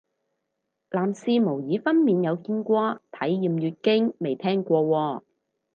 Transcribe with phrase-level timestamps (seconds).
[0.89, 5.21] 男士模擬分娩有見過，體驗月經未聽過喎